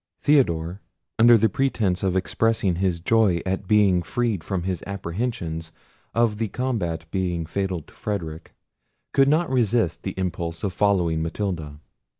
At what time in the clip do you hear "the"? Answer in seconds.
6.39-6.47, 10.01-10.15